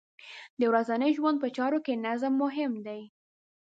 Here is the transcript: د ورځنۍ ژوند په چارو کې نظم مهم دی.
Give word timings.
د 0.59 0.61
ورځنۍ 0.71 1.11
ژوند 1.17 1.37
په 1.43 1.47
چارو 1.57 1.79
کې 1.85 2.01
نظم 2.05 2.33
مهم 2.43 2.71
دی. 2.85 3.01